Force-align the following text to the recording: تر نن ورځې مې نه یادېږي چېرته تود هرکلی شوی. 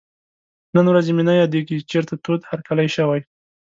تر 0.69 0.73
نن 0.75 0.85
ورځې 0.89 1.11
مې 1.13 1.23
نه 1.29 1.33
یادېږي 1.41 1.75
چېرته 1.91 2.13
تود 2.23 2.41
هرکلی 2.49 2.87
شوی. 2.95 3.21